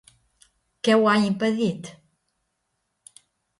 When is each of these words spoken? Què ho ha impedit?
Què 0.87 0.95
ho 1.01 1.05
ha 1.11 1.13
impedit? 1.27 1.93